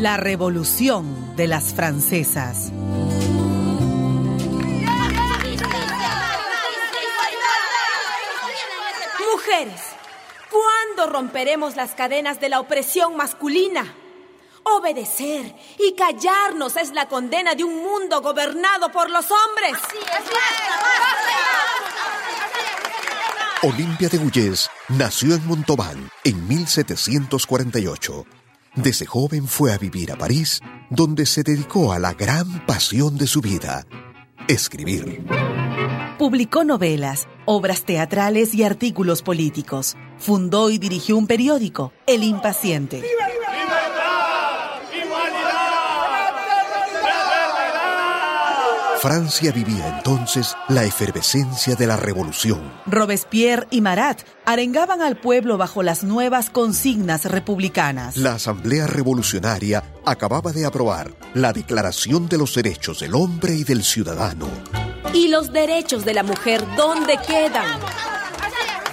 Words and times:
La 0.00 0.16
revolución 0.16 1.34
de 1.34 1.48
las 1.48 1.74
francesas. 1.74 2.70
Mujeres, 9.32 9.80
¿cuándo 10.50 11.12
romperemos 11.12 11.74
las 11.74 11.96
cadenas 11.96 12.38
de 12.38 12.48
la 12.48 12.60
opresión 12.60 13.16
masculina? 13.16 13.92
Obedecer 14.62 15.52
y 15.80 15.96
callarnos 15.96 16.76
es 16.76 16.92
la 16.92 17.08
condena 17.08 17.56
de 17.56 17.64
un 17.64 17.82
mundo 17.82 18.22
gobernado 18.22 18.92
por 18.92 19.10
los 19.10 19.26
hombres. 19.32 19.82
Olimpia 23.62 24.08
de 24.08 24.18
Guyés 24.18 24.70
nació 24.90 25.34
en 25.34 25.44
Montauban 25.44 26.08
en 26.22 26.46
1748. 26.46 28.37
Desde 28.82 29.06
joven 29.06 29.48
fue 29.48 29.72
a 29.72 29.78
vivir 29.78 30.12
a 30.12 30.16
París, 30.16 30.60
donde 30.88 31.26
se 31.26 31.42
dedicó 31.42 31.92
a 31.92 31.98
la 31.98 32.14
gran 32.14 32.64
pasión 32.64 33.18
de 33.18 33.26
su 33.26 33.40
vida, 33.40 33.84
escribir. 34.46 35.24
Publicó 36.16 36.62
novelas, 36.62 37.26
obras 37.44 37.82
teatrales 37.82 38.54
y 38.54 38.62
artículos 38.62 39.22
políticos. 39.22 39.96
Fundó 40.16 40.70
y 40.70 40.78
dirigió 40.78 41.16
un 41.16 41.26
periódico, 41.26 41.92
El 42.06 42.22
Impaciente. 42.22 43.02
Francia 49.00 49.52
vivía 49.52 49.96
entonces 49.96 50.56
la 50.68 50.82
efervescencia 50.82 51.76
de 51.76 51.86
la 51.86 51.96
revolución. 51.96 52.72
Robespierre 52.84 53.68
y 53.70 53.80
Marat 53.80 54.22
arengaban 54.44 55.02
al 55.02 55.20
pueblo 55.20 55.56
bajo 55.56 55.84
las 55.84 56.02
nuevas 56.02 56.50
consignas 56.50 57.24
republicanas. 57.24 58.16
La 58.16 58.34
Asamblea 58.34 58.88
Revolucionaria 58.88 59.84
acababa 60.04 60.50
de 60.50 60.66
aprobar 60.66 61.12
la 61.34 61.52
Declaración 61.52 62.28
de 62.28 62.38
los 62.38 62.56
Derechos 62.56 62.98
del 62.98 63.14
Hombre 63.14 63.54
y 63.54 63.62
del 63.62 63.84
Ciudadano. 63.84 64.48
¿Y 65.14 65.28
los 65.28 65.52
derechos 65.52 66.04
de 66.04 66.14
la 66.14 66.24
mujer 66.24 66.64
dónde 66.76 67.18
quedan? 67.24 67.78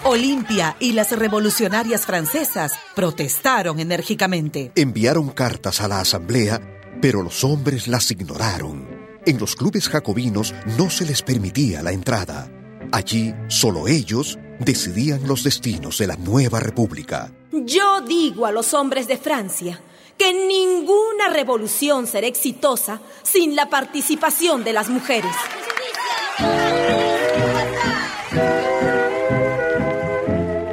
Olimpia 0.04 0.76
y 0.80 0.92
las 0.92 1.18
revolucionarias 1.18 2.06
francesas 2.06 2.74
protestaron 2.96 3.80
enérgicamente. 3.80 4.72
Enviaron 4.76 5.30
cartas 5.30 5.82
a 5.82 5.88
la 5.88 6.00
Asamblea, 6.00 6.62
pero 7.02 7.24
los 7.24 7.44
hombres 7.44 7.88
las 7.88 8.12
ignoraron. 8.12 8.95
En 9.26 9.40
los 9.40 9.56
clubes 9.56 9.90
jacobinos 9.90 10.54
no 10.78 10.92
se 10.92 11.04
les 11.04 11.24
permitía 11.24 11.82
la 11.82 11.92
entrada. 11.92 12.48
Allí 12.92 13.34
solo 13.48 13.88
ellos 13.88 14.38
decidían 14.60 15.28
los 15.28 15.44
destinos 15.44 15.98
de 15.98 16.06
la 16.06 16.16
nueva 16.16 16.60
república. 16.60 17.32
Yo 17.52 18.02
digo 18.02 18.46
a 18.46 18.52
los 18.52 18.76
hombres 18.76 19.08
de 19.08 19.18
Francia 19.18 19.82
que 20.16 20.32
ninguna 20.32 21.30
revolución 21.34 22.06
será 22.06 22.28
exitosa 22.28 23.02
sin 23.24 23.56
la 23.56 23.68
participación 23.68 24.64
de 24.64 24.74
las 24.74 24.90
mujeres. 24.90 25.36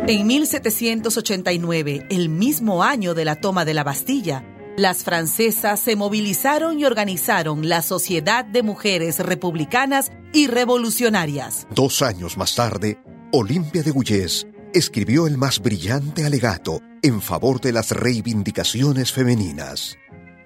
En 0.06 0.27
1789, 0.27 2.06
el 2.11 2.28
mismo 2.28 2.83
año 2.83 3.14
de 3.14 3.25
la 3.25 3.36
toma 3.36 3.64
de 3.64 3.73
la 3.73 3.83
Bastilla, 3.83 4.45
las 4.77 5.05
francesas 5.05 5.81
se 5.81 5.97
movilizaron 5.97 6.78
y 6.81 6.84
organizaron 6.84 7.69
la 7.69 7.83
Sociedad 7.83 8.45
de 8.45 8.62
Mujeres 8.62 9.19
Republicanas 9.19 10.11
y 10.33 10.47
Revolucionarias. 10.47 11.67
Dos 11.75 12.03
años 12.03 12.37
más 12.37 12.55
tarde, 12.55 12.98
Olimpia 13.33 13.83
de 13.83 13.91
Guyés 13.91 14.47
escribió 14.73 15.27
el 15.27 15.37
más 15.37 15.61
brillante 15.61 16.25
alegato 16.25 16.81
en 17.03 17.20
favor 17.20 17.61
de 17.61 17.73
las 17.73 17.91
reivindicaciones 17.91 19.12
femeninas, 19.12 19.98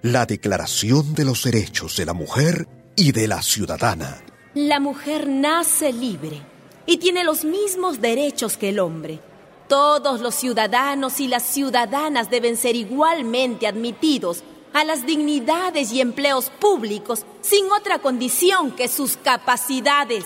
la 0.02 0.26
Declaración 0.26 1.14
de 1.14 1.24
los 1.24 1.44
Derechos 1.44 1.96
de 1.96 2.06
la 2.06 2.12
Mujer 2.12 2.66
y 2.96 3.12
de 3.12 3.28
la 3.28 3.42
Ciudadana. 3.42 4.22
La 4.54 4.80
mujer 4.80 5.28
nace 5.28 5.92
libre 5.92 6.40
y 6.86 6.96
tiene 6.96 7.22
los 7.22 7.44
mismos 7.44 8.00
derechos 8.00 8.56
que 8.56 8.70
el 8.70 8.80
hombre 8.80 9.20
todos 9.68 10.20
los 10.20 10.34
ciudadanos 10.34 11.20
y 11.20 11.28
las 11.28 11.42
ciudadanas 11.42 12.30
deben 12.30 12.56
ser 12.56 12.76
igualmente 12.76 13.66
admitidos 13.66 14.42
a 14.72 14.84
las 14.84 15.06
dignidades 15.06 15.92
y 15.92 16.00
empleos 16.00 16.50
públicos 16.60 17.24
sin 17.40 17.64
otra 17.72 17.98
condición 17.98 18.72
que 18.72 18.88
sus 18.88 19.16
capacidades. 19.16 20.24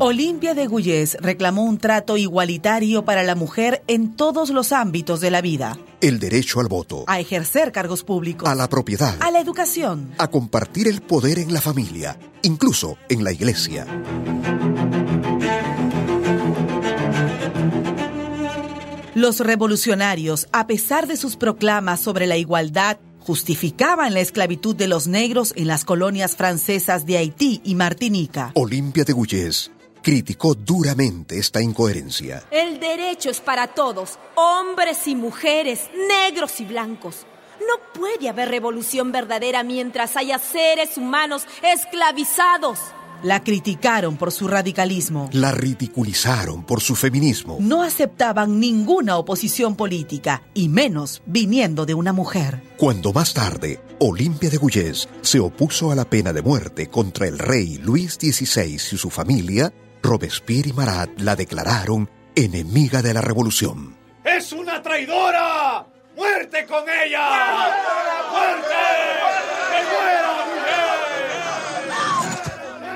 Olimpia 0.00 0.54
de 0.54 0.66
Guyés 0.66 1.16
reclamó 1.20 1.62
un 1.62 1.78
trato 1.78 2.16
igualitario 2.16 3.04
para 3.04 3.22
la 3.22 3.34
mujer 3.34 3.82
en 3.86 4.16
todos 4.16 4.50
los 4.50 4.72
ámbitos 4.72 5.20
de 5.20 5.30
la 5.30 5.40
vida. 5.40 5.78
El 6.00 6.18
derecho 6.18 6.60
al 6.60 6.68
voto. 6.68 7.04
A 7.06 7.20
ejercer 7.20 7.70
cargos 7.70 8.02
públicos. 8.02 8.48
A 8.48 8.54
la 8.54 8.68
propiedad. 8.68 9.16
A 9.20 9.30
la 9.30 9.40
educación. 9.40 10.12
A 10.18 10.28
compartir 10.28 10.88
el 10.88 11.00
poder 11.00 11.38
en 11.38 11.52
la 11.52 11.60
familia, 11.60 12.18
incluso 12.42 12.98
en 13.08 13.22
la 13.24 13.32
iglesia. 13.32 13.86
Los 19.14 19.38
revolucionarios, 19.38 20.48
a 20.50 20.66
pesar 20.66 21.06
de 21.06 21.16
sus 21.16 21.36
proclamas 21.36 22.00
sobre 22.00 22.26
la 22.26 22.36
igualdad, 22.36 22.98
justificaban 23.20 24.12
la 24.12 24.18
esclavitud 24.18 24.74
de 24.74 24.88
los 24.88 25.06
negros 25.06 25.52
en 25.56 25.68
las 25.68 25.84
colonias 25.84 26.34
francesas 26.34 27.06
de 27.06 27.18
Haití 27.18 27.60
y 27.62 27.76
Martinica. 27.76 28.50
Olimpia 28.54 29.04
de 29.04 29.12
Guyés 29.12 29.70
criticó 30.02 30.56
duramente 30.56 31.38
esta 31.38 31.62
incoherencia. 31.62 32.42
El 32.50 32.80
derecho 32.80 33.30
es 33.30 33.40
para 33.40 33.68
todos, 33.68 34.18
hombres 34.34 35.06
y 35.06 35.14
mujeres, 35.14 35.82
negros 36.08 36.60
y 36.60 36.64
blancos. 36.64 37.24
No 37.60 37.98
puede 37.98 38.28
haber 38.28 38.48
revolución 38.48 39.12
verdadera 39.12 39.62
mientras 39.62 40.16
haya 40.16 40.40
seres 40.40 40.98
humanos 40.98 41.46
esclavizados. 41.62 42.80
La 43.22 43.42
criticaron 43.42 44.16
por 44.16 44.32
su 44.32 44.48
radicalismo. 44.48 45.30
La 45.32 45.52
ridiculizaron 45.52 46.64
por 46.64 46.80
su 46.80 46.94
feminismo. 46.94 47.58
No 47.60 47.82
aceptaban 47.82 48.60
ninguna 48.60 49.16
oposición 49.16 49.76
política, 49.76 50.42
y 50.52 50.68
menos 50.68 51.22
viniendo 51.26 51.86
de 51.86 51.94
una 51.94 52.12
mujer. 52.12 52.62
Cuando 52.76 53.12
más 53.12 53.32
tarde, 53.32 53.80
Olimpia 54.00 54.50
de 54.50 54.56
Guyés 54.56 55.08
se 55.22 55.40
opuso 55.40 55.90
a 55.90 55.94
la 55.94 56.04
pena 56.04 56.32
de 56.32 56.42
muerte 56.42 56.88
contra 56.88 57.26
el 57.26 57.38
rey 57.38 57.78
Luis 57.78 58.14
XVI 58.14 58.74
y 58.74 58.78
su 58.78 59.10
familia, 59.10 59.72
Robespierre 60.02 60.68
y 60.68 60.72
Marat 60.72 61.10
la 61.18 61.36
declararon 61.36 62.10
enemiga 62.34 63.00
de 63.00 63.14
la 63.14 63.20
revolución. 63.20 63.96
¡Es 64.24 64.52
una 64.52 64.82
traidora! 64.82 65.86
¡Muerte 66.16 66.66
con 66.66 66.84
ella! 66.88 67.20
¡Muerte! 68.32 69.13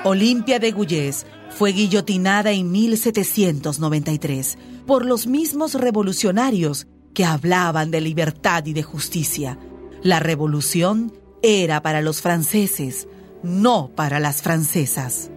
Olimpia 0.05 0.59
de 0.59 0.71
Guyés 0.71 1.25
fue 1.49 1.73
guillotinada 1.73 2.51
en 2.51 2.71
1793 2.71 4.57
por 4.87 5.05
los 5.05 5.27
mismos 5.27 5.73
revolucionarios 5.73 6.87
que 7.13 7.25
hablaban 7.25 7.91
de 7.91 7.99
libertad 7.99 8.65
y 8.65 8.71
de 8.71 8.81
justicia. 8.81 9.59
La 10.01 10.21
revolución 10.21 11.11
era 11.41 11.81
para 11.81 12.01
los 12.01 12.21
franceses, 12.21 13.09
no 13.43 13.91
para 13.93 14.21
las 14.21 14.41
francesas. 14.41 15.31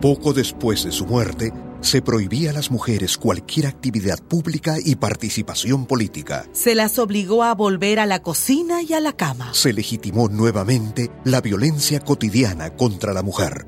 Poco 0.00 0.32
después 0.32 0.84
de 0.84 0.92
su 0.92 1.04
muerte, 1.04 1.52
se 1.80 2.02
prohibía 2.02 2.50
a 2.50 2.52
las 2.52 2.70
mujeres 2.70 3.16
cualquier 3.16 3.66
actividad 3.66 4.18
pública 4.22 4.76
y 4.84 4.96
participación 4.96 5.86
política. 5.86 6.46
Se 6.52 6.74
las 6.74 6.98
obligó 6.98 7.42
a 7.42 7.54
volver 7.54 7.98
a 7.98 8.06
la 8.06 8.22
cocina 8.22 8.82
y 8.82 8.92
a 8.92 9.00
la 9.00 9.12
cama. 9.12 9.52
Se 9.54 9.72
legitimó 9.72 10.28
nuevamente 10.28 11.10
la 11.24 11.40
violencia 11.40 12.00
cotidiana 12.00 12.70
contra 12.70 13.12
la 13.12 13.22
mujer. 13.22 13.66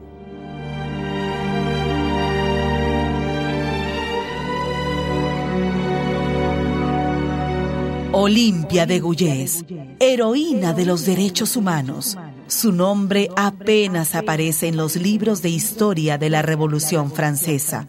Olimpia 8.15 8.85
de 8.85 9.01
Guyés, 9.01 9.65
heroína 9.99 10.75
de 10.75 10.85
los 10.85 11.07
derechos 11.07 11.57
humanos. 11.57 12.19
Su 12.53 12.71
nombre 12.71 13.31
apenas 13.35 14.15
aparece 14.15 14.69
en 14.69 14.77
los 14.77 14.97
libros 14.97 15.41
de 15.41 15.49
historia 15.49 16.19
de 16.19 16.29
la 16.29 16.43
Revolución 16.43 17.11
Francesa, 17.11 17.89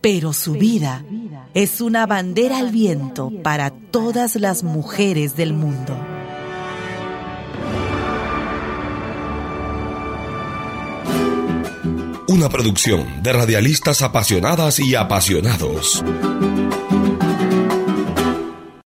pero 0.00 0.32
su 0.32 0.52
vida 0.54 1.04
es 1.52 1.82
una 1.82 2.06
bandera 2.06 2.56
al 2.58 2.70
viento 2.70 3.30
para 3.42 3.70
todas 3.70 4.36
las 4.36 4.62
mujeres 4.62 5.36
del 5.36 5.52
mundo. 5.52 5.94
Una 12.28 12.48
producción 12.48 13.22
de 13.22 13.32
radialistas 13.34 14.00
apasionadas 14.00 14.80
y 14.80 14.94
apasionados. 14.94 16.02